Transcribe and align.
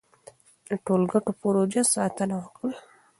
د 0.67 0.69
ټولګټو 0.85 1.31
پروژو 1.41 1.83
ساتنه 1.95 2.35
وکړئ. 2.39 2.75